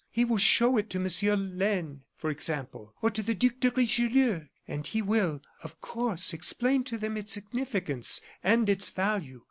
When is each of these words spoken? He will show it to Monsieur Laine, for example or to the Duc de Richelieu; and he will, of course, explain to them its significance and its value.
He 0.09 0.25
will 0.25 0.39
show 0.39 0.77
it 0.77 0.89
to 0.89 0.99
Monsieur 0.99 1.35
Laine, 1.35 2.01
for 2.17 2.31
example 2.31 2.95
or 3.03 3.11
to 3.11 3.21
the 3.21 3.35
Duc 3.35 3.59
de 3.59 3.69
Richelieu; 3.69 4.45
and 4.67 4.87
he 4.87 4.99
will, 4.99 5.41
of 5.61 5.79
course, 5.79 6.33
explain 6.33 6.83
to 6.85 6.97
them 6.97 7.17
its 7.17 7.33
significance 7.33 8.19
and 8.43 8.67
its 8.67 8.89
value. 8.89 9.39